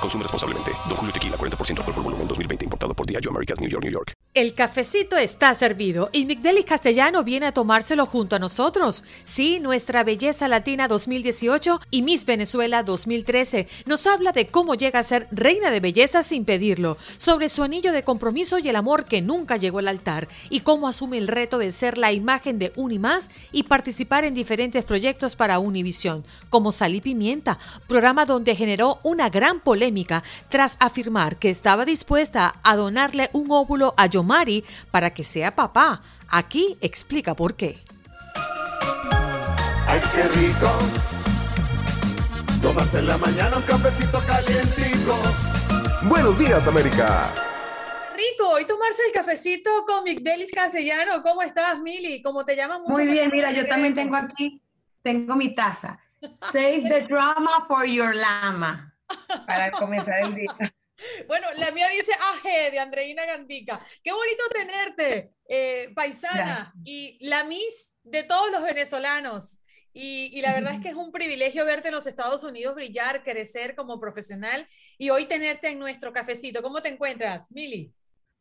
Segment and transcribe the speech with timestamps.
[0.00, 0.70] Consume responsablemente.
[0.88, 2.64] Don Julio Tequila, 40% alcohol por volumen, 2020.
[2.64, 4.12] Importado por Diageo Americas, New York, New York.
[4.32, 9.04] El cafecito está servido y Migdelis Castellano viene a tomárselo junto a nosotros.
[9.24, 15.04] Sí, nuestra Belleza Latina 2018 y Miss Venezuela 2013 nos habla de cómo llega a
[15.04, 19.20] ser reina de belleza sin pedirlo, sobre su anillo de compromiso y el amor que
[19.20, 23.30] nunca llegó al altar, y cómo asume el reto de ser la imagen de Unimás
[23.50, 27.58] y participar en diferentes proyectos para Univisión, como Sal y Pimienta,
[27.88, 29.89] programa donde generó una gran polémica
[30.48, 36.00] tras afirmar que estaba dispuesta a donarle un óvulo a Yomari para que sea papá.
[36.28, 37.78] Aquí explica por qué.
[39.86, 40.70] Ay, qué rico.
[42.62, 45.18] Tomarse en la mañana un cafecito calientico.
[46.02, 47.34] Buenos días, América.
[48.14, 51.22] Rico, y tomarse el cafecito con Migdelis Castellano.
[51.22, 52.22] ¿Cómo estás, Mili?
[52.22, 52.80] ¿Cómo te llamas?
[52.86, 54.62] Muy bien, mira, yo también tengo aquí,
[55.02, 55.98] tengo mi taza.
[56.52, 58.89] Save the drama for your lama.
[59.46, 60.56] Para comenzar el día.
[61.26, 63.80] Bueno, la mía dice AG de Andreina Gandica.
[64.04, 69.60] Qué bonito tenerte, eh, paisana, y la Miss de todos los venezolanos.
[69.94, 73.24] Y, y, la verdad es que es un privilegio verte en los Estados Unidos brillar,
[73.24, 76.62] crecer como profesional y hoy tenerte en nuestro cafecito.
[76.62, 77.92] ¿Cómo te encuentras, Mili?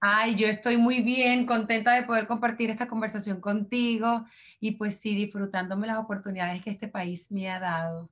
[0.02, 4.26] Ay, yo estoy muy bien, contenta de poder compartir esta conversación contigo
[4.60, 8.10] y pues sí, disfrutándome las oportunidades que este país me ha dado.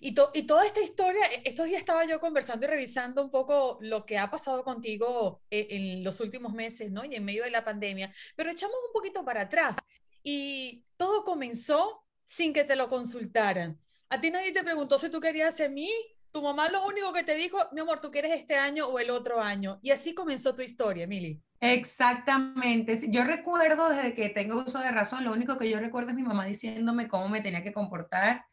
[0.00, 4.04] Y, y, toda esta historia, estos días estaba yo conversando y revisando un poco lo
[4.04, 7.04] que ha pasado contigo en, en, los últimos meses, ¿no?
[7.04, 9.76] Y en medio de la pandemia, pero echamos un poquito para atrás
[10.22, 13.78] y todo comenzó sin que te lo consultaran.
[14.08, 15.88] A ti nadie te preguntó si tú querías ser mí.
[16.32, 19.10] Tu mamá lo único que te dijo, mi amor, tú quieres este año o el
[19.10, 19.78] otro año.
[19.82, 21.40] Y así comenzó tu historia, Mili.
[21.60, 22.98] Exactamente.
[23.08, 26.22] Yo recuerdo desde que tengo uso de razón, lo único que yo recuerdo es mi
[26.22, 28.44] mamá diciéndome cómo me tenía que comportar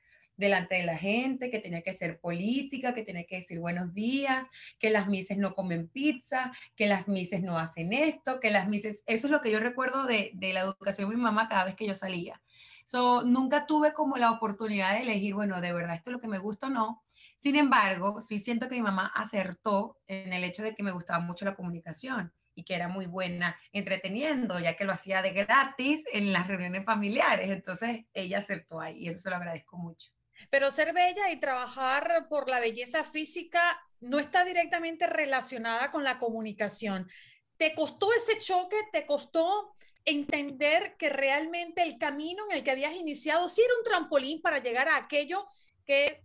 [0.43, 4.47] delante de la gente, que tenía que ser política, que tenía que decir buenos días,
[4.77, 9.03] que las mises no comen pizza, que las mises no hacen esto, que las mises,
[9.07, 11.75] eso es lo que yo recuerdo de, de la educación de mi mamá cada vez
[11.75, 12.41] que yo salía.
[12.85, 16.27] So, nunca tuve como la oportunidad de elegir, bueno, de verdad esto es lo que
[16.27, 17.03] me gusta o no.
[17.37, 21.19] Sin embargo, sí siento que mi mamá acertó en el hecho de que me gustaba
[21.19, 26.05] mucho la comunicación y que era muy buena entreteniendo, ya que lo hacía de gratis
[26.13, 27.49] en las reuniones familiares.
[27.49, 30.09] Entonces, ella acertó ahí y eso se lo agradezco mucho.
[30.49, 36.19] Pero ser bella y trabajar por la belleza física no está directamente relacionada con la
[36.19, 37.09] comunicación.
[37.57, 38.77] ¿Te costó ese choque?
[38.91, 43.83] ¿Te costó entender que realmente el camino en el que habías iniciado sí era un
[43.83, 45.47] trampolín para llegar a aquello
[45.85, 46.23] que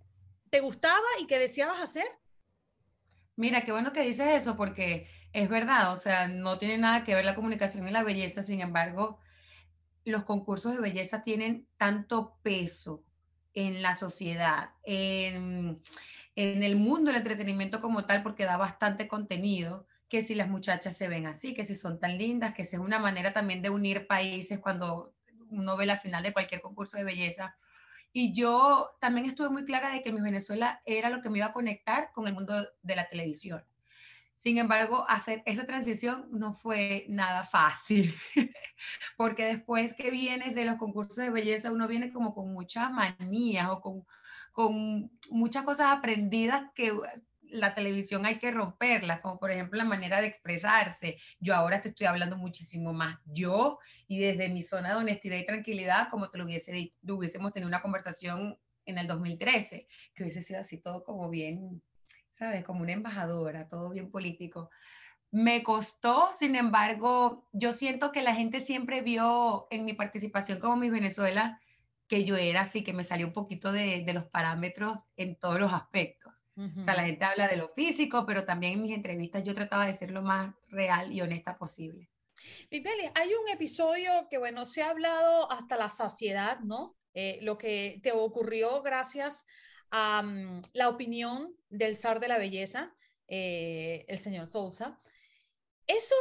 [0.50, 2.06] te gustaba y que deseabas hacer?
[3.36, 7.14] Mira, qué bueno que dices eso porque es verdad, o sea, no tiene nada que
[7.14, 9.20] ver la comunicación y la belleza, sin embargo,
[10.04, 13.04] los concursos de belleza tienen tanto peso
[13.54, 15.80] en la sociedad, en,
[16.36, 20.96] en el mundo del entretenimiento como tal, porque da bastante contenido, que si las muchachas
[20.96, 24.06] se ven así, que si son tan lindas, que es una manera también de unir
[24.06, 25.12] países cuando
[25.50, 27.56] uno ve la final de cualquier concurso de belleza.
[28.12, 31.48] Y yo también estuve muy clara de que mi Venezuela era lo que me iba
[31.48, 33.62] a conectar con el mundo de la televisión.
[34.38, 38.14] Sin embargo, hacer esa transición no fue nada fácil,
[39.16, 43.68] porque después que vienes de los concursos de belleza, uno viene como con muchas manías
[43.68, 44.06] o con,
[44.52, 46.92] con muchas cosas aprendidas que
[47.42, 51.18] la televisión hay que romperlas, como por ejemplo la manera de expresarse.
[51.40, 55.46] Yo ahora te estoy hablando muchísimo más yo y desde mi zona de honestidad y
[55.46, 58.56] tranquilidad, como te lo hubiese hubiésemos tenido una conversación
[58.86, 61.82] en el 2013, que hubiese sido así todo como bien,
[62.38, 62.64] ¿sabes?
[62.64, 64.70] Como una embajadora, todo bien político.
[65.30, 70.76] Me costó, sin embargo, yo siento que la gente siempre vio en mi participación como
[70.76, 71.60] mi Venezuela
[72.06, 75.60] que yo era así, que me salió un poquito de, de los parámetros en todos
[75.60, 76.32] los aspectos.
[76.80, 79.86] O sea, la gente habla de lo físico, pero también en mis entrevistas yo trataba
[79.86, 82.10] de ser lo más real y honesta posible.
[82.68, 86.96] Pipeli, hay un episodio que, bueno, se ha hablado hasta la saciedad, ¿no?
[87.14, 89.46] Eh, lo que te ocurrió gracias
[89.92, 92.94] um, la opinión del zar de la belleza,
[93.26, 94.98] eh, el señor Sousa.
[95.86, 96.14] Eso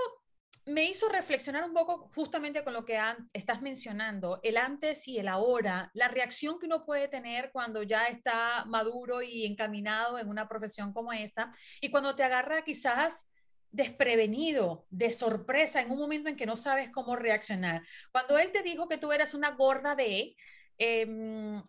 [0.68, 3.00] me hizo reflexionar un poco justamente con lo que
[3.32, 8.06] estás mencionando, el antes y el ahora, la reacción que uno puede tener cuando ya
[8.08, 13.30] está maduro y encaminado en una profesión como esta y cuando te agarra quizás
[13.72, 17.84] desprevenido, de sorpresa, en un momento en que no sabes cómo reaccionar.
[18.12, 20.36] Cuando él te dijo que tú eras una gorda de,
[20.78, 21.62] eh,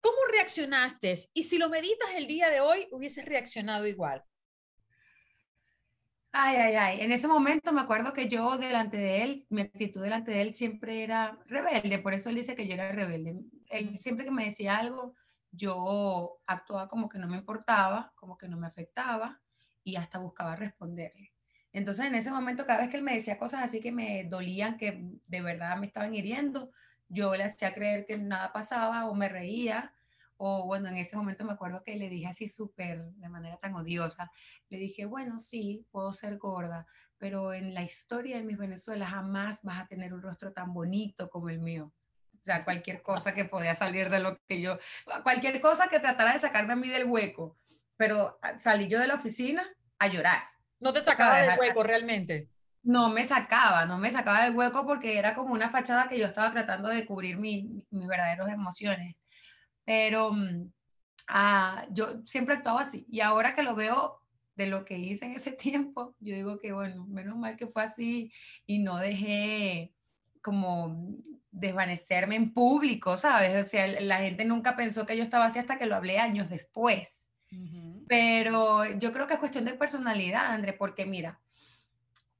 [0.00, 1.16] ¿cómo reaccionaste?
[1.34, 4.24] Y si lo meditas el día de hoy, hubieses reaccionado igual.
[6.32, 7.00] Ay, ay, ay.
[7.00, 10.52] En ese momento me acuerdo que yo delante de él, mi actitud delante de él
[10.52, 13.40] siempre era rebelde, por eso él dice que yo era rebelde.
[13.68, 15.16] Él siempre que me decía algo,
[15.50, 19.40] yo actuaba como que no me importaba, como que no me afectaba
[19.82, 21.32] y hasta buscaba responderle.
[21.72, 24.76] Entonces en ese momento, cada vez que él me decía cosas así que me dolían,
[24.76, 26.70] que de verdad me estaban hiriendo,
[27.10, 29.92] yo le hacía creer que nada pasaba o me reía.
[30.36, 33.74] O bueno, en ese momento me acuerdo que le dije así súper, de manera tan
[33.74, 34.30] odiosa,
[34.70, 36.86] le dije, bueno, sí, puedo ser gorda,
[37.18, 41.28] pero en la historia de mis Venezuela jamás vas a tener un rostro tan bonito
[41.28, 41.92] como el mío.
[42.40, 44.78] O sea, cualquier cosa que podía salir de lo que yo,
[45.22, 47.58] cualquier cosa que tratara de sacarme a mí del hueco,
[47.98, 49.62] pero ah, salí yo de la oficina
[49.98, 50.42] a llorar.
[50.78, 52.48] ¿No te sacaba del hueco realmente?
[52.82, 56.26] No me sacaba, no me sacaba del hueco porque era como una fachada que yo
[56.26, 59.16] estaba tratando de cubrir mi, mis verdaderas emociones.
[59.84, 60.72] Pero mm,
[61.28, 63.06] ah, yo siempre actuaba así.
[63.08, 64.20] Y ahora que lo veo
[64.56, 67.82] de lo que hice en ese tiempo, yo digo que bueno, menos mal que fue
[67.82, 68.32] así
[68.66, 69.94] y no dejé
[70.42, 71.16] como
[71.50, 73.66] desvanecerme en público, ¿sabes?
[73.66, 76.48] O sea, la gente nunca pensó que yo estaba así hasta que lo hablé años
[76.48, 77.26] después.
[78.06, 81.40] Pero yo creo que es cuestión de personalidad, André, porque mira,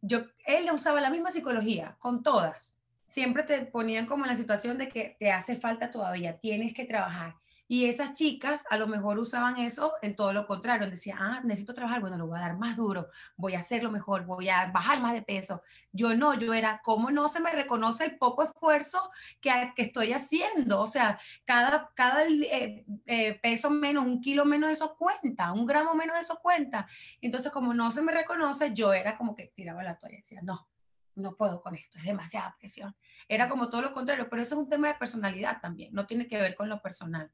[0.01, 2.79] yo, él usaba la misma psicología con todas.
[3.07, 6.85] Siempre te ponían como en la situación de que te hace falta todavía, tienes que
[6.85, 7.35] trabajar.
[7.73, 10.91] Y esas chicas a lo mejor usaban eso en todo lo contrario.
[10.91, 13.07] Decían, ah, necesito trabajar, bueno, lo voy a dar más duro,
[13.37, 15.63] voy a hacerlo mejor, voy a bajar más de peso.
[15.93, 20.13] Yo no, yo era, ¿cómo no se me reconoce el poco esfuerzo que, que estoy
[20.13, 20.81] haciendo?
[20.81, 25.95] O sea, cada, cada eh, eh, peso menos, un kilo menos, eso cuenta, un gramo
[25.95, 26.89] menos, eso cuenta.
[27.21, 30.41] Entonces, como no se me reconoce, yo era como que tiraba la toalla y decía,
[30.43, 30.69] no,
[31.15, 32.97] no puedo con esto, es demasiada presión.
[33.29, 36.27] Era como todo lo contrario, pero eso es un tema de personalidad también, no tiene
[36.27, 37.31] que ver con lo personal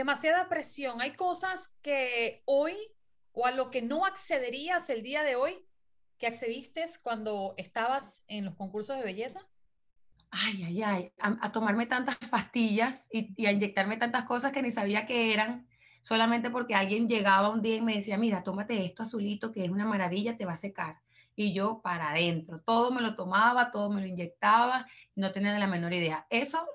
[0.00, 1.02] demasiada presión.
[1.02, 2.74] Hay cosas que hoy
[3.32, 5.62] o a lo que no accederías el día de hoy
[6.18, 9.46] que accediste cuando estabas en los concursos de belleza.
[10.30, 15.04] Ay, ay, ay, a, tomarme tantas pastillas y, a inyectarme tantas cosas que ni sabía
[15.04, 15.68] que eran,
[16.00, 19.70] solamente porque alguien llegaba un día y me decía, mira, tómate esto azulito que es
[19.70, 20.98] una maravilla, te va a secar.
[21.36, 25.66] Y yo para adentro, todo me lo tomaba, todo me lo inyectaba, no tenía la
[25.66, 26.26] menor idea.
[26.30, 26.66] Eso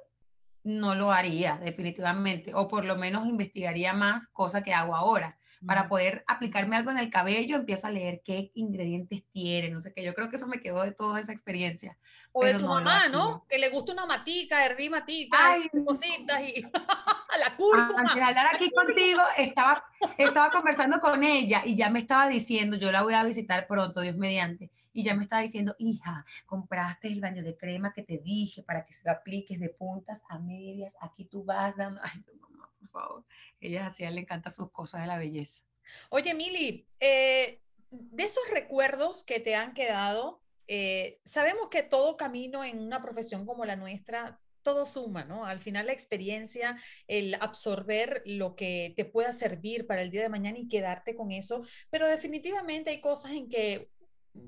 [0.66, 5.38] no lo haría definitivamente, o por lo menos investigaría más, cosa que hago ahora.
[5.66, 9.94] Para poder aplicarme algo en el cabello, empiezo a leer qué ingredientes tiene, no sé
[9.94, 10.04] qué.
[10.04, 11.98] Yo creo que eso me quedó de toda esa experiencia.
[12.34, 13.46] O de tu mamá, ¿no?
[13.50, 16.62] Que le gusta una matica, herví matica, Ay, cositas y
[17.40, 17.90] la curva.
[17.98, 19.84] Antes de hablar aquí contigo, estaba,
[20.18, 24.02] estaba conversando con ella y ya me estaba diciendo, yo la voy a visitar pronto,
[24.02, 28.18] Dios mediante y ya me estaba diciendo, hija, compraste el baño de crema que te
[28.18, 32.24] dije para que se lo apliques de puntas a medias, aquí tú vas dando, ay,
[32.40, 33.26] mamá, por favor,
[33.60, 35.64] ella así le encanta sus cosas de la belleza.
[36.10, 37.62] Oye, Mili, eh,
[37.92, 43.46] de esos recuerdos que te han quedado, eh, sabemos que todo camino en una profesión
[43.46, 45.46] como la nuestra todo suma, ¿no?
[45.46, 46.76] Al final la experiencia,
[47.08, 51.32] el absorber lo que te pueda servir para el día de mañana y quedarte con
[51.32, 53.92] eso, pero definitivamente hay cosas en que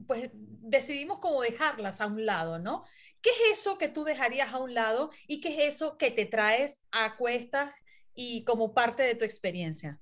[0.05, 2.83] pues decidimos como dejarlas a un lado, ¿no?
[3.21, 6.25] ¿Qué es eso que tú dejarías a un lado y qué es eso que te
[6.25, 9.99] traes a cuestas y como parte de tu experiencia?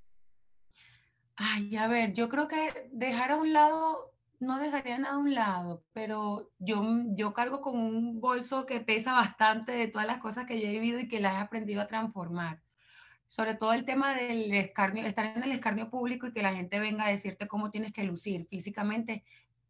[1.36, 5.34] Ay, a ver, yo creo que dejar a un lado, no dejaría nada a un
[5.34, 10.46] lado, pero yo, yo cargo con un bolso que pesa bastante de todas las cosas
[10.46, 12.62] que yo he vivido y que las he aprendido a transformar.
[13.28, 16.80] Sobre todo el tema del escarnio, estar en el escarnio público y que la gente
[16.80, 19.26] venga a decirte cómo tienes que lucir físicamente,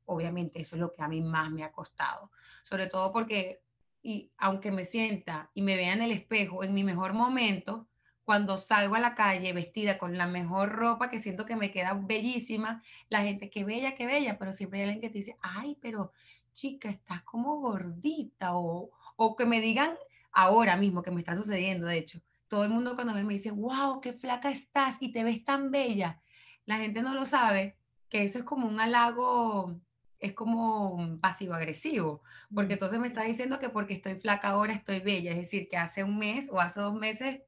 [0.06, 2.32] obviamente eso es lo que a mí más me ha costado,
[2.64, 3.62] sobre todo porque,
[4.02, 7.88] y aunque me sienta y me vea en el espejo en mi mejor momento,
[8.24, 11.94] cuando salgo a la calle vestida con la mejor ropa que siento que me queda
[11.94, 15.78] bellísima, la gente, qué bella, qué bella, pero siempre hay alguien que te dice, ay,
[15.80, 16.12] pero
[16.52, 19.96] chica, estás como gordita, o, o que me digan
[20.32, 24.02] ahora mismo, que me está sucediendo, de hecho, todo el mundo cuando me dice, wow,
[24.02, 26.22] qué flaca estás y te ves tan bella,
[26.66, 27.78] la gente no lo sabe,
[28.10, 29.80] que eso es como un halago
[30.20, 32.22] es como pasivo-agresivo,
[32.54, 35.78] porque entonces me está diciendo que porque estoy flaca ahora estoy bella, es decir, que
[35.78, 37.40] hace un mes o hace dos meses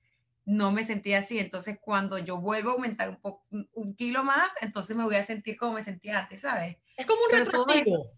[0.46, 4.50] no me sentía así, entonces cuando yo vuelvo a aumentar un, poco, un kilo más,
[4.62, 6.78] entonces me voy a sentir como me sentía antes, ¿sabes?
[6.96, 8.12] Es como un retroactivo.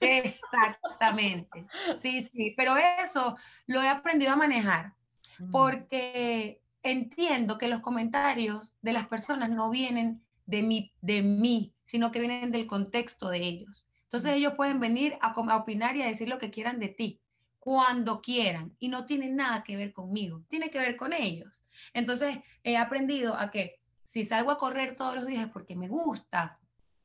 [0.00, 1.66] Exactamente,
[1.96, 4.94] sí, sí, pero eso lo he aprendido a manejar,
[5.38, 5.50] mm.
[5.50, 12.10] porque entiendo que los comentarios de las personas no vienen de mí, de mí, sino
[12.10, 13.86] que vienen del contexto de ellos.
[14.12, 17.18] Entonces ellos pueden venir a, a opinar y a decir lo que quieran de ti
[17.58, 21.64] cuando quieran y no tiene nada que ver conmigo, tiene que ver con ellos.
[21.94, 25.88] Entonces he aprendido a que si salgo a correr todos los días es porque me
[25.88, 26.58] gusta,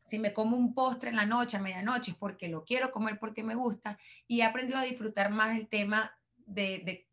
[0.06, 3.18] si me como un postre en la noche, a medianoche, es porque lo quiero comer
[3.20, 3.98] porque me gusta
[4.28, 6.12] y he aprendido a disfrutar más el tema
[6.46, 7.07] de, de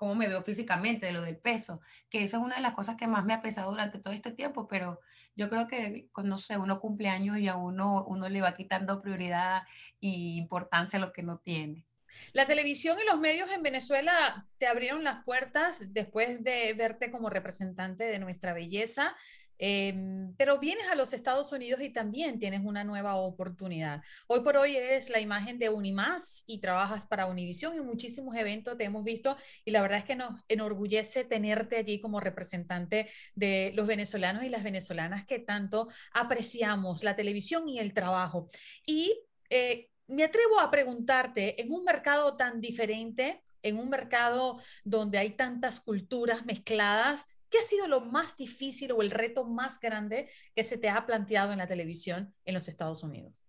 [0.00, 2.96] cómo me veo físicamente, de lo del peso, que eso es una de las cosas
[2.96, 4.98] que más me ha pesado durante todo este tiempo, pero
[5.36, 9.02] yo creo que, no sé, uno cumple años y a uno, uno le va quitando
[9.02, 9.64] prioridad
[10.00, 11.84] y importancia a lo que no tiene.
[12.32, 17.28] La televisión y los medios en Venezuela te abrieron las puertas después de verte como
[17.28, 19.14] representante de nuestra belleza,
[19.60, 24.02] em, pero vienes a los Estados Unidos y también tienes una nueva oportunidad.
[24.26, 28.76] Hoy por hoy eres la imagen de Unimás y trabajas para Univisión y muchísimos eventos
[28.78, 33.72] te hemos visto y la verdad es que nos enorgullece tenerte allí como representante de
[33.76, 38.48] los venezolanos y las venezolanas que tanto apreciamos la televisión y el trabajo.
[38.86, 39.14] Y
[39.50, 45.30] eh, me atrevo a preguntarte, en un mercado tan diferente, en un mercado donde hay
[45.36, 50.64] tantas culturas mezcladas, ¿qué ha sido lo más difícil o el reto más grande que
[50.64, 53.44] se te ha planteado en la televisión en los Estados Unidos?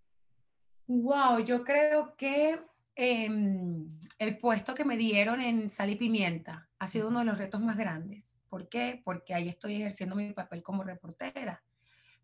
[0.88, 2.60] Wow, yo creo que
[2.96, 3.88] em,
[4.20, 7.62] el puesto que me dieron en Sal y Pimienta ha sido uno de los retos
[7.62, 8.40] más grandes.
[8.50, 9.02] ¿Por qué?
[9.06, 11.64] Porque ahí estoy ejerciendo mi papel como reportera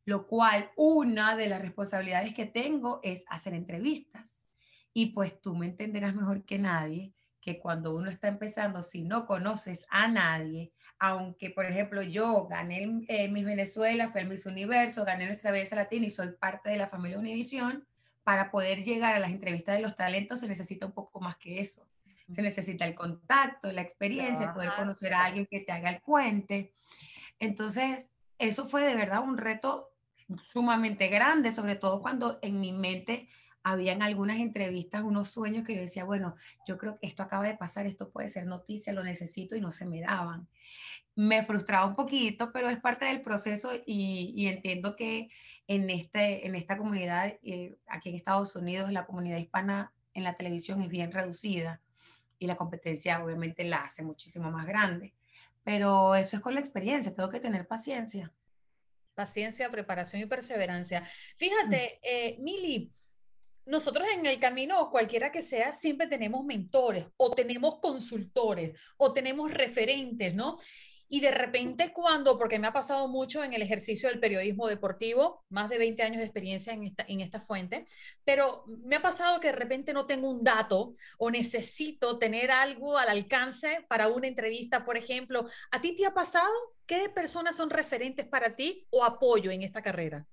[0.08, 4.48] lo cual una de las responsabilidades que tengo es hacer entrevistas.
[4.94, 9.26] Y pues tú me entenderás mejor que nadie que cuando uno está empezando, si no
[9.26, 15.25] conoces a nadie, aunque por ejemplo yo gané en Miss Venezuela, al Miss Universo, gané
[15.25, 17.86] nuestra belleza latina y soy parte de la familia Univisión,
[18.24, 21.62] para poder llegar a las entrevistas de los talentos se necesita un poco más que
[21.62, 21.88] eso.
[22.30, 26.74] Se necesita el contacto, la experiencia, poder conocer a alguien que te haga el puente.
[27.39, 29.92] Entonces, eso fue de verdad un reto
[30.44, 33.30] sumamente grande, sobre todo cuando en mi mente
[33.72, 37.58] habían algunas entrevistas, unos sueños que yo decía, bueno, yo creo que esto acaba de
[37.58, 40.48] pasar, esto puede ser noticia, lo necesito y no se me daban.
[41.16, 45.30] Me frustraba un poquito, pero es parte del proceso y, entiendo que
[45.68, 50.38] en, este, en esta comunidad, eh, aquí en Estados Unidos, la comunidad hispana en la
[50.38, 51.82] televisión es bien reducida
[52.40, 55.14] y la competencia obviamente la hace muchísimo más grande.
[55.66, 58.32] Pero eso es con la experiencia, tengo que tener paciencia.
[59.14, 61.04] Paciencia, preparación y perseverancia.
[61.36, 62.94] Fíjate, eh, Mili,
[63.68, 69.54] nosotros en el camino, cualquiera que sea, siempre tenemos mentores o tenemos consultores o tenemos
[69.54, 70.58] referentes, ¿no?
[71.10, 75.46] Y de repente cuando, porque me ha pasado mucho en el ejercicio del periodismo deportivo,
[75.50, 77.86] más de 20 años de experiencia en esta, en esta fuente,
[78.26, 82.98] pero me ha pasado que de repente no tengo un dato o necesito tener algo
[82.98, 85.46] al alcance para una entrevista, por ejemplo.
[85.72, 86.52] ¿A ti te ha pasado?
[86.86, 90.26] ¿Qué personas son referentes para ti o apoyo en esta carrera?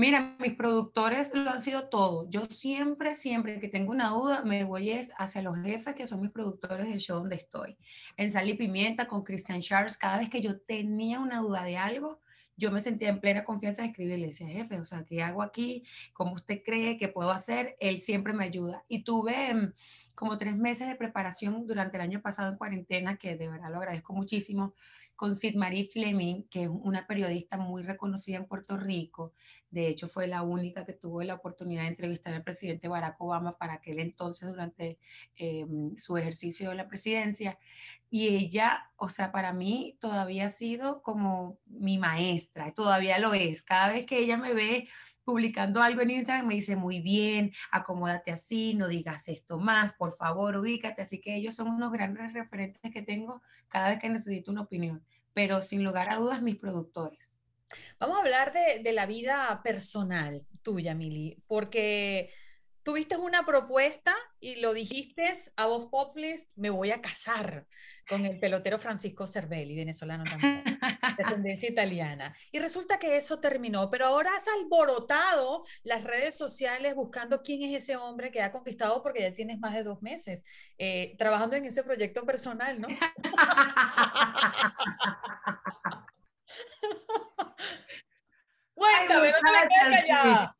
[0.00, 2.26] Mira, mis productores lo han sido todo.
[2.30, 6.30] Yo siempre, siempre que tengo una duda, me voy hacia los jefes que son mis
[6.30, 7.76] productores del show donde estoy.
[8.16, 11.76] En Sal y Pimienta con Christian Charles, cada vez que yo tenía una duda de
[11.76, 12.22] algo,
[12.56, 15.84] yo me sentía en plena confianza de escribirle, decía, jefe, o sea, ¿qué hago aquí?
[16.14, 17.76] ¿Cómo usted cree que puedo hacer?
[17.78, 18.82] Él siempre me ayuda.
[18.88, 19.74] Y tuve mm,
[20.14, 23.76] como tres meses de preparación durante el año pasado en cuarentena, que de verdad lo
[23.76, 24.72] agradezco muchísimo,
[25.20, 29.34] con Sid Marie Fleming, que es una periodista muy reconocida en Puerto Rico.
[29.70, 33.58] De hecho, fue la única que tuvo la oportunidad de entrevistar al presidente Barack Obama
[33.58, 34.98] para aquel entonces durante
[35.36, 35.66] eh,
[35.98, 37.58] su ejercicio de la presidencia.
[38.08, 43.62] Y ella, o sea, para mí todavía ha sido como mi maestra, todavía lo es.
[43.62, 44.88] Cada vez que ella me ve
[45.22, 50.12] publicando algo en Instagram, me dice, muy bien, acomódate así, no digas esto más, por
[50.12, 51.02] favor, ubícate.
[51.02, 55.02] Así que ellos son unos grandes referentes que tengo cada vez que necesito una opinión,
[55.32, 57.38] pero sin lugar a dudas mis productores.
[57.98, 62.32] Vamos a hablar de, de la vida personal tuya, Mili, porque
[62.82, 67.66] tuviste una propuesta y lo dijiste a vos poplis, me voy a casar
[68.08, 70.64] con el pelotero Francisco Cervelli, venezolano también,
[71.18, 72.34] de tendencia italiana.
[72.50, 77.84] Y resulta que eso terminó, pero ahora has alborotado las redes sociales buscando quién es
[77.84, 80.44] ese hombre que ha conquistado porque ya tienes más de dos meses
[80.78, 82.88] eh, trabajando en ese proyecto personal, ¿no?
[88.74, 90.56] Cuéntame, no te ya.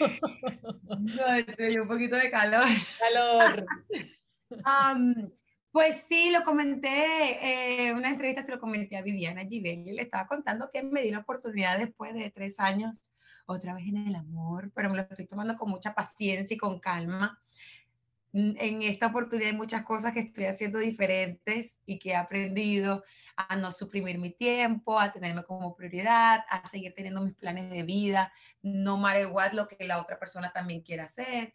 [1.00, 2.64] No, un poquito de calor.
[2.98, 3.66] Calor.
[5.72, 10.26] pues sí, lo comenté, eh, una entrevista se lo comenté a Viviana Givelli, le estaba
[10.26, 13.14] contando que me di la oportunidad después de tres años,
[13.46, 16.80] otra vez en el amor, pero me lo estoy tomando con mucha paciencia y con
[16.80, 17.38] calma.
[18.32, 23.02] En esta oportunidad hay muchas cosas que estoy haciendo diferentes y que he aprendido
[23.36, 27.82] a no suprimir mi tiempo, a tenerme como prioridad, a seguir teniendo mis planes de
[27.82, 28.32] vida,
[28.62, 31.52] no matter what lo que la otra persona también quiera hacer.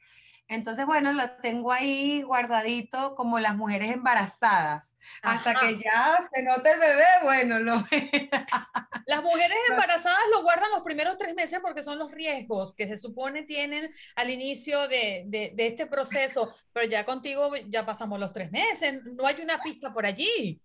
[0.47, 4.97] Entonces, bueno, lo tengo ahí guardadito como las mujeres embarazadas.
[5.23, 7.75] Hasta que ya se note el bebé, bueno, lo...
[9.07, 12.97] Las mujeres embarazadas lo guardan los primeros tres meses porque son los riesgos que se
[12.97, 18.33] supone tienen al inicio de, de, de este proceso, pero ya contigo ya pasamos los
[18.33, 20.59] tres meses, no hay una pista por allí.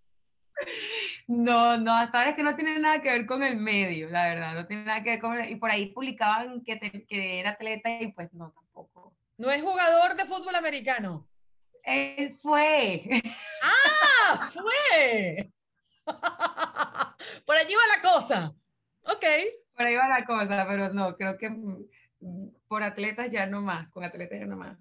[1.26, 4.28] No, no, hasta ahora es que no tiene nada que ver con el medio, la
[4.28, 5.44] verdad, no tiene nada que ver con...
[5.44, 9.14] Y por ahí publicaban que, que era atleta y pues no, tampoco.
[9.40, 11.26] No es jugador de fútbol americano.
[11.82, 13.02] Él fue.
[13.62, 14.50] ¡Ah!
[14.52, 15.50] ¡Fue!
[17.46, 18.54] Por allí va la cosa.
[19.04, 19.24] Ok.
[19.74, 21.50] Por ahí va la cosa, pero no, creo que
[22.68, 24.76] por atletas ya no más, con atletas ya no más.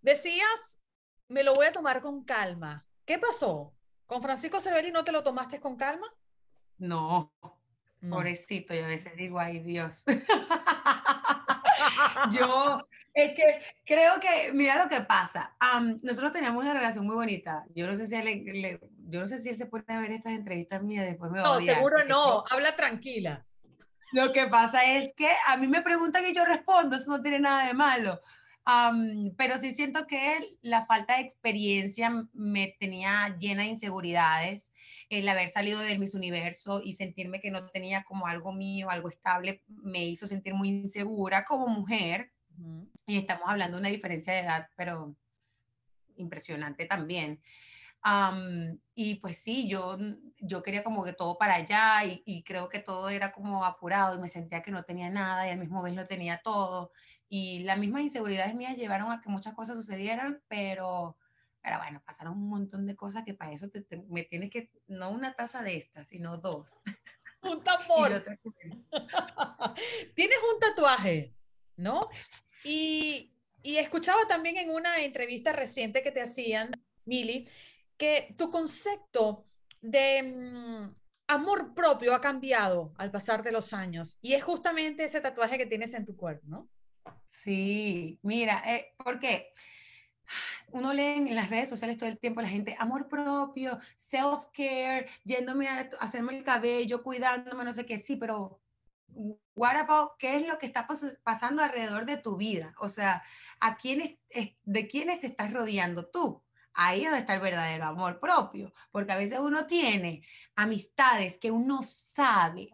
[0.00, 0.82] Decías,
[1.28, 2.86] me lo voy a tomar con calma.
[3.04, 3.74] ¿Qué pasó?
[4.06, 6.06] ¿Con Francisco Cervelli no te lo tomaste con calma?
[6.78, 7.30] No,
[8.00, 8.16] no.
[8.16, 10.04] pobrecito, yo a veces digo, ay Dios.
[12.32, 15.54] yo, es que creo que, mira lo que pasa.
[16.02, 17.64] nosotros teníamos una relación muy bonita.
[17.74, 20.82] Yo no sé si él, yo no sé si él se puede ver estas entrevistas
[20.82, 22.44] mías después me va No, a odiar, seguro no.
[22.50, 23.44] Habla tranquila.
[24.12, 26.96] Lo que pasa es que a mí me preguntan y yo respondo.
[26.96, 28.20] Eso no tiene nada de malo.
[29.36, 34.72] pero sí siento que la falta de experiencia me tenía llena de inseguridades.
[35.10, 39.08] El haber salido del Miss Universo y sentirme que no tenía como algo mío, algo
[39.10, 42.32] estable, me hizo sentir muy insegura como mujer.
[43.06, 45.16] Y estamos hablando de una diferencia de edad, pero
[46.16, 47.40] impresionante también.
[48.94, 49.96] y pues sí, yo,
[50.38, 54.16] yo quería como que todo para allá y, y, creo que todo era como apurado
[54.16, 56.92] y me sentía que no tenía nada y al mismo vez lo tenía todo.
[57.28, 61.16] Y las mismas inseguridades mías llevaron a que muchas cosas sucedieran, pero,
[61.62, 64.70] pero bueno, pasaron un montón de cosas que para eso te, te, me tienes que,
[64.86, 66.82] no una taza de estas, sino dos.
[67.42, 68.22] Un tambor.
[70.14, 71.34] Tienes un tatuaje,
[71.76, 72.06] ¿no?
[72.64, 76.72] Y, y escuchaba también en una entrevista reciente que te hacían,
[77.04, 77.48] Mili,
[77.96, 79.46] que tu concepto
[79.80, 80.94] de mm,
[81.28, 84.18] amor propio ha cambiado al pasar de los años.
[84.20, 86.68] Y es justamente ese tatuaje que tienes en tu cuerpo, ¿no?
[87.28, 89.52] Sí, mira, eh, ¿por qué?
[90.70, 95.68] Uno lee en las redes sociales todo el tiempo la gente, amor propio, self-care, yéndome
[95.68, 98.61] a hacerme el cabello, cuidándome, no sé qué, sí, pero
[99.54, 100.86] what about qué es lo que está
[101.22, 102.74] pasando alrededor de tu vida?
[102.78, 103.22] O sea,
[103.60, 104.18] ¿a quiénes,
[104.64, 106.42] ¿de quiénes te estás rodeando tú?
[106.74, 110.22] Ahí es donde está el verdadero amor propio, porque a veces uno tiene
[110.56, 112.70] amistades que uno sabe,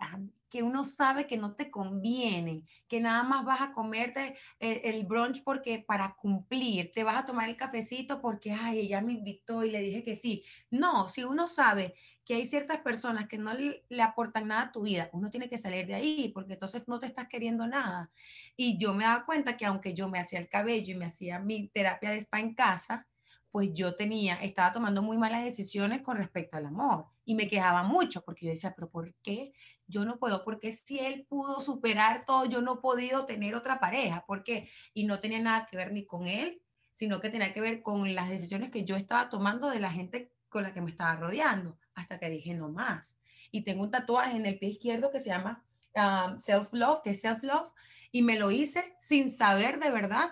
[0.49, 5.05] que uno sabe que no te convienen, que nada más vas a comerte el, el,
[5.05, 9.65] brunch porque para cumplir, te vas a tomar el cafecito porque, ay, ella me invitó
[9.65, 10.45] y le dije que sí.
[10.71, 11.95] No, si uno sabe
[12.29, 15.49] que hay ciertas personas que no le, le, aportan nada a tu vida, uno tiene
[15.49, 18.11] que salir de ahí porque entonces no te estás queriendo nada.
[18.55, 21.39] Y yo me daba cuenta que aunque yo me hacía el cabello y me hacía
[21.39, 23.07] mi terapia de spa en casa,
[23.51, 27.83] pues yo tenía, estaba tomando muy malas decisiones con respecto al amor y me quejaba
[27.83, 29.55] mucho porque yo decía, pero ¿por qué
[29.87, 30.45] yo no puedo?
[30.45, 34.27] Porque si él pudo superar todo, yo no he podido tener otra pareja.
[34.27, 34.69] ¿Por qué?
[34.93, 36.61] Y no tenía nada que ver ni con él,
[36.93, 40.31] sino que tenía que ver con las decisiones que yo estaba tomando de la gente
[40.49, 43.21] con la que me estaba rodeando, hasta que dije no más.
[43.51, 47.11] Y tengo un tatuaje en el pie izquierdo que se llama um, Self Love, que
[47.11, 47.71] es Self Love,
[48.13, 50.31] y me lo hice sin saber de verdad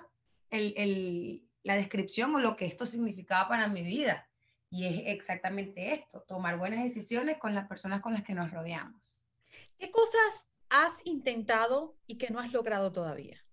[0.51, 4.29] el, el la descripción o lo que esto significaba para mi vida.
[4.71, 9.25] Y es exactamente esto, tomar buenas decisiones con las personas con las que nos rodeamos.
[9.77, 13.45] ¿Qué cosas has intentado y que no has logrado todavía?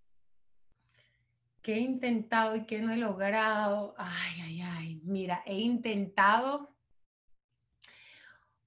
[1.63, 3.95] ¿Qué he intentado y que no he logrado?
[3.97, 5.01] Ay, ay, ay.
[5.03, 6.72] Mira, he intentado,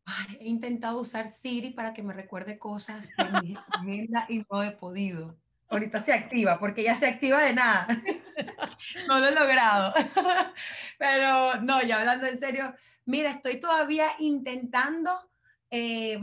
[0.07, 4.63] ay, he intentado usar Siri para que me recuerde cosas de mi agenda y no
[4.63, 5.37] he podido.
[5.69, 7.89] Ahorita se activa, porque ya se activa de nada.
[9.09, 9.93] no lo he logrado.
[10.99, 12.73] Pero no, ya hablando en serio,
[13.05, 15.11] mira, estoy todavía intentando
[15.71, 16.21] eh,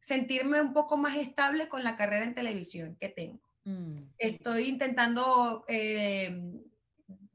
[0.00, 3.40] sentirme un poco más estable con la carrera en televisión que tengo.
[3.64, 3.98] Mm.
[4.18, 6.60] Estoy intentando eh,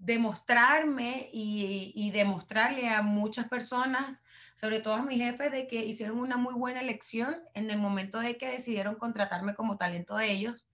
[0.08, 4.24] demostrarme y, demostrarle a muchas personas,
[4.56, 8.20] sobre todo a mis jefes, de que hicieron una muy buena elección en el momento
[8.20, 10.68] de que decidieron contratarme como talento de ellos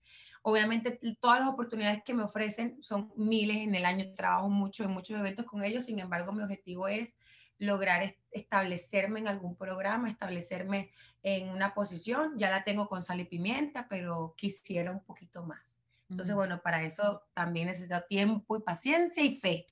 [0.46, 4.90] Obviamente todas las oportunidades que me ofrecen son miles en el año, trabajo mucho en
[4.90, 7.14] muchos eventos con ellos, sin embargo mi objetivo es
[7.56, 10.90] lograr establecerme en algún programa, establecerme
[11.22, 15.83] en una posición, ya la tengo con sal y pimienta, pero quisiera un poquito más.
[16.14, 19.66] Entonces, bueno, para eso también necesito tiempo y paciencia y fe.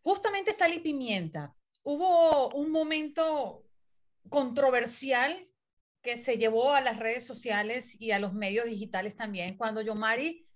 [0.00, 1.56] Justamente sal y pimienta.
[1.82, 3.66] Hubo un momento
[4.28, 5.42] controversial
[6.02, 10.46] que se llevó a las redes sociales y a los medios digitales también, cuando Yomari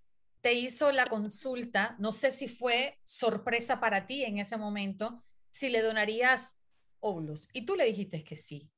[0.40, 5.70] te hizo la consulta, no sé si fue sorpresa para ti en ese momento, si
[5.70, 6.62] le donarías
[7.00, 7.48] óvulos.
[7.52, 8.70] Y tú le dijiste que sí.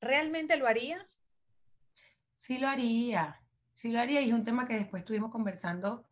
[0.00, 1.20] ¿Realmente lo harías?
[2.36, 3.39] Sí lo haría,
[3.80, 6.04] sí lo haría y es un tema que después estuvimos conversando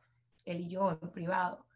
[0.46, 1.66] él y yo en privado.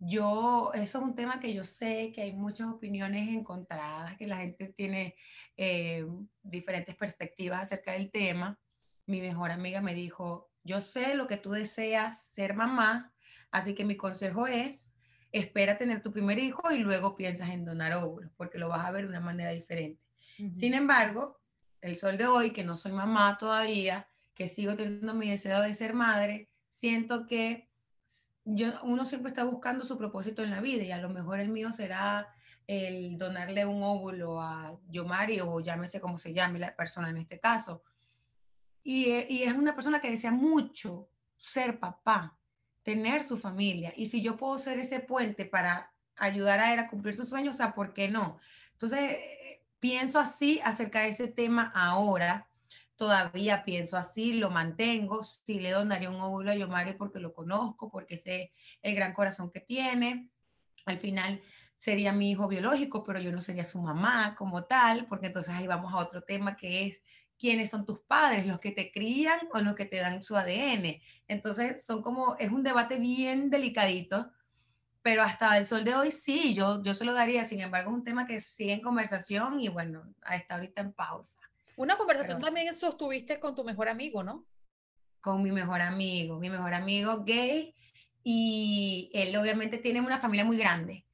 [0.00, 4.38] Yo, eso es un tema que yo sé que hay muchas opiniones encontradas, que la
[4.38, 5.14] gente tiene
[5.56, 6.04] eh,
[6.42, 8.58] diferentes perspectivas acerca del tema.
[9.06, 13.14] Mi mejor amiga me dijo, yo sé lo que tú deseas ser mamá,
[13.52, 14.96] así que mi consejo es,
[15.30, 18.90] espera tener tu primer hijo y luego piensas en donar óvulos, porque lo vas a
[18.90, 20.02] ver de una manera diferente.
[20.52, 21.38] Sin embargo,
[21.80, 25.74] el sol de hoy, que no soy mamá todavía, que sigo teniendo mi deseo de
[25.74, 27.68] ser madre, siento que
[28.44, 31.48] yo, uno siempre está buscando su propósito en la vida y a lo mejor el
[31.48, 32.28] mío será
[32.66, 37.40] el donarle un óvulo a Yomari o llámese como se llame la persona en este
[37.40, 37.82] caso.
[38.84, 42.38] Y, eh, y, es una persona que desea mucho ser papá,
[42.82, 43.92] tener su familia.
[43.96, 47.54] Y si yo puedo ser ese puente para ayudar a él a cumplir sus sueños,
[47.54, 48.38] o sea, ¿por qué no?
[48.72, 49.18] Entonces,
[49.80, 52.48] pienso así acerca de ese tema ahora
[52.96, 57.90] todavía pienso así, lo mantengo, si le donaría un óvulo a Yomari porque lo conozco,
[57.90, 60.30] porque sé el gran corazón que tiene.
[60.86, 61.40] Al final
[61.76, 65.66] sería mi hijo biológico, pero yo no sería su mamá como tal, porque entonces ahí
[65.66, 67.02] vamos a otro tema que es
[67.38, 71.00] quiénes son tus padres, los que te crían o los que te dan su ADN.
[71.28, 74.30] Entonces son como, es un debate bien delicadito,
[75.02, 77.96] pero hasta el sol de hoy sí, yo, yo se lo daría, sin embargo es
[77.96, 81.40] un tema que sigue en conversación y bueno, está ahorita en pausa.
[81.76, 84.46] Una conversación también sostuviste con tu mejor amigo, ¿no?
[85.20, 87.74] Con mi mejor amigo, mi mejor amigo gay,
[88.22, 91.04] y él obviamente tiene una familia muy grande.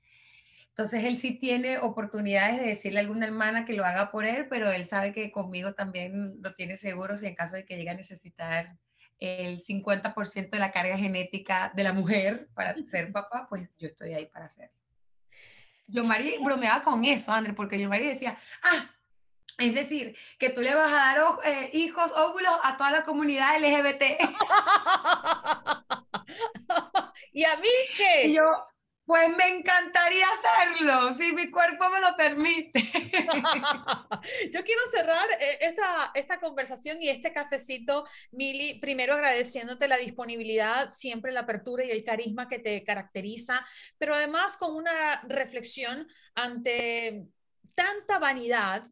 [0.68, 4.46] Entonces él sí tiene oportunidades de decirle a alguna hermana que lo haga por él,
[4.48, 7.90] pero él sabe que conmigo también lo tiene seguro si en caso de que llegue
[7.90, 8.78] a necesitar
[9.18, 14.14] el 50% de la carga genética de la mujer para ser papá, pues yo estoy
[14.14, 14.74] ahí para hacerlo.
[15.86, 18.90] Yo Mari bromeaba con eso, André, porque yo Mari decía, ah,
[19.62, 23.60] es decir, que tú le vas a dar eh, hijos, óvulos a toda la comunidad
[23.60, 24.02] LGBT.
[27.32, 28.32] ¿Y a mí qué?
[28.32, 28.42] yo,
[29.04, 32.80] pues me encantaría hacerlo, si mi cuerpo me lo permite.
[34.52, 40.90] Yo quiero cerrar eh, esta, esta conversación y este cafecito, Mili, primero agradeciéndote la disponibilidad,
[40.90, 43.64] siempre la apertura y el carisma que te caracteriza,
[43.96, 47.26] pero además con una reflexión ante
[47.74, 48.84] tanta vanidad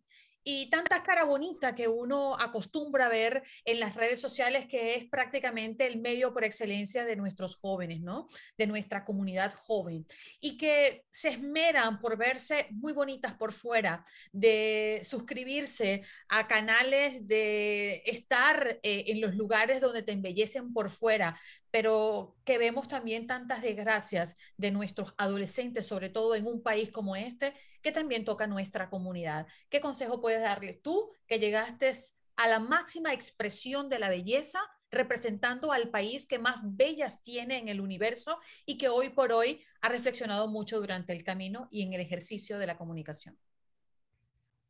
[0.42, 5.86] y tanta cara bonita que uno acostumbra ver en las redes sociales, que es prácticamente
[5.86, 8.28] el medio por excelencia de nuestros jóvenes, ¿no?
[8.56, 10.06] De nuestra comunidad joven.
[10.40, 18.02] Y que se esmeran por verse muy bonitas por fuera, de suscribirse a canales, de
[18.06, 21.38] estar eh, en los lugares donde te embellecen por fuera,
[21.70, 27.16] pero que vemos también tantas desgracias de nuestros adolescentes, sobre todo en un país como
[27.16, 29.46] este, que también toca nuestra comunidad.
[29.68, 31.90] ¿Qué consejo puedes darle tú que llegaste
[32.36, 37.68] a la máxima expresión de la belleza, representando al país que más bellas tiene en
[37.68, 41.92] el universo y que hoy por hoy ha reflexionado mucho durante el camino y en
[41.92, 43.38] el ejercicio de la comunicación?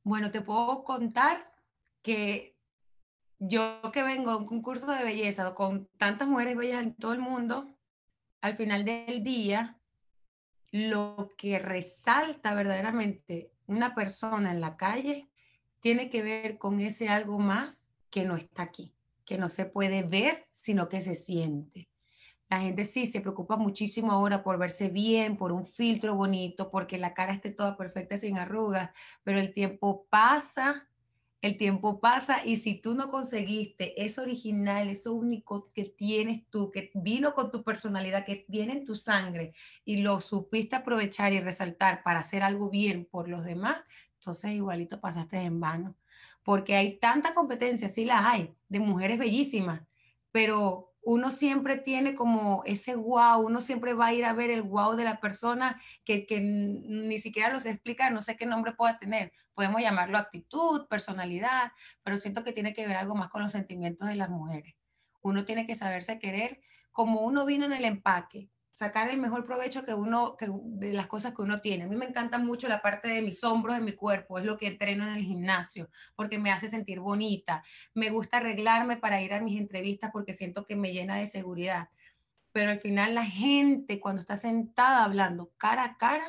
[0.03, 1.53] Bueno, te puedo contar
[2.03, 2.57] que
[3.39, 7.21] yo que vengo a un concurso de belleza con tantas mujeres bellas en todo el
[7.21, 7.75] mundo,
[8.43, 9.80] al final del día,
[10.73, 15.29] lo que resalta verdaderamente una persona en la calle
[15.81, 20.03] tiene que ver con ese algo más que no está aquí, que no se puede
[20.03, 21.89] ver, sino que se siente.
[22.49, 26.99] La gente sí se preocupa muchísimo ahora por verse bien, por un filtro bonito, porque
[26.99, 28.91] la cara esté toda perfecta sin arrugas,
[29.23, 30.90] pero el tiempo pasa
[31.43, 36.71] el tiempo pasa y si tú no conseguiste eso original, eso único que tienes tú,
[36.71, 41.41] que vino con tu personalidad, que viene en tu sangre y lo supiste aprovechar y
[41.41, 43.81] resaltar para hacer algo bien por los demás,
[44.15, 45.97] entonces igualito pasaste en vano.
[46.43, 49.83] Porque hay tanta competencia, sí la hay, de mujeres bellísimas,
[50.31, 54.63] pero uno siempre tiene como ese wow, uno siempre va a ir a ver el
[54.63, 59.33] wow de la persona que, ni siquiera los explica, no sé qué nombre pueda tener.
[59.55, 64.09] Podemos llamarlo actitud, personalidad, pero siento que tiene que ver algo más con los sentimientos
[64.09, 64.75] de las mujeres.
[65.23, 66.61] Uno tiene que saberse querer
[66.93, 71.35] como uno vino en el empaque, sacar el mejor provecho que uno, de las cosas
[71.35, 71.85] que uno tiene.
[71.85, 74.57] A mí me encanta mucho la parte de mis hombros, de mi cuerpo, es lo
[74.57, 77.63] que entreno en el gimnasio, porque me hace sentir bonita.
[77.95, 81.89] Me gusta arreglarme para ir a mis entrevistas porque siento que me llena de seguridad.
[82.53, 86.27] Pero al final la gente cuando está sentada hablando cara a cara,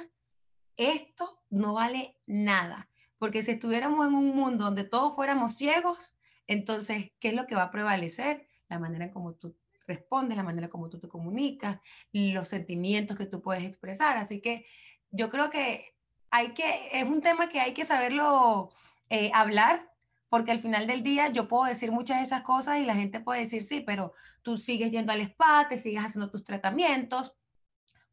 [0.78, 2.90] esto no vale nada.
[3.18, 7.56] Porque si estuviéramos en un mundo donde todos fuéramos ciegos, entonces, ¿qué es lo que
[7.56, 8.48] va a prevalecer?
[8.68, 9.56] La manera en cómo tú
[9.94, 11.80] respondes, la manera como tú te comunicas,
[12.12, 14.18] los sentimientos que tú puedes expresar.
[14.18, 14.66] Así que
[15.10, 15.96] yo creo que
[16.30, 18.72] hay que, es un tema que hay que saberlo
[19.10, 19.92] eh, hablar,
[20.30, 23.20] porque al final del día yo puedo decir muchas de esas cosas y la gente
[23.20, 27.38] puede decir, sí, pero tú sigues yendo al spa, te sigues haciendo tus tratamientos,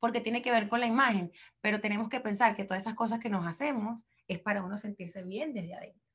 [0.00, 3.20] porque tiene que ver con la imagen, pero tenemos que pensar que todas esas cosas
[3.20, 6.08] que nos hacemos es para uno sentirse bien desde adentro.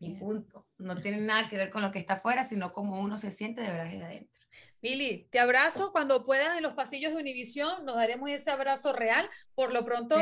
[0.00, 0.66] Y punto.
[0.78, 3.62] No tiene nada que ver con lo que está afuera, sino cómo uno se siente
[3.62, 4.40] de verdad desde adentro.
[4.80, 5.90] Mili, te abrazo.
[5.92, 9.28] Cuando puedan en los pasillos de Univisión, nos daremos ese abrazo real.
[9.54, 10.16] Por lo pronto,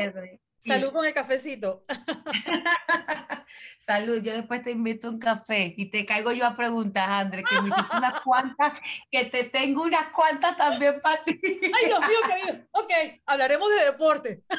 [0.58, 1.84] salud con el cafecito.
[3.78, 7.44] salud, yo después te invito a un café y te caigo yo a preguntas, André,
[7.44, 8.72] que me hiciste unas cuantas,
[9.10, 11.38] que te tengo unas cuantas también para ti.
[11.42, 12.66] Ay, Dios mío, querido.
[12.72, 12.92] Ok,
[13.26, 14.42] hablaremos de deporte.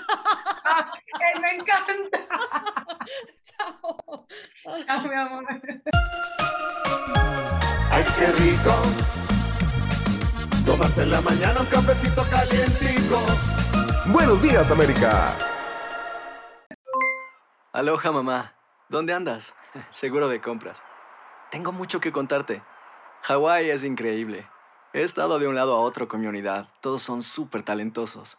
[0.70, 0.92] Ah,
[1.42, 2.28] me encanta.
[3.42, 4.28] Chao.
[4.86, 5.46] Chao, mi amor.
[7.90, 9.27] Ay, qué rico.
[10.68, 13.22] Tomarse en la mañana un cafecito calientico.
[14.08, 15.34] Buenos días, América.
[17.72, 18.54] Aloha, mamá.
[18.90, 19.56] ¿Dónde andas?
[19.92, 20.84] Seguro de compras.
[21.52, 22.62] Tengo mucho que contarte.
[23.22, 24.46] Hawái es increíble.
[24.92, 26.68] He estado de un lado a otro con mi unidad.
[26.82, 28.38] Todos son súper talentosos.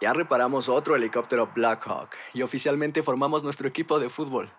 [0.00, 4.50] Ya reparamos otro helicóptero Blackhawk y oficialmente formamos nuestro equipo de fútbol.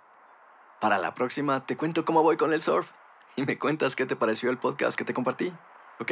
[0.80, 2.89] Para la próxima te cuento cómo voy con el surf
[3.36, 5.52] y me cuentas qué te pareció el podcast que te compartí,
[6.00, 6.12] ¿ok?